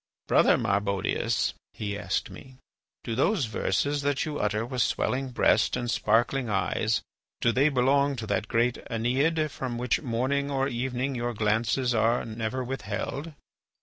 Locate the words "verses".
3.45-4.01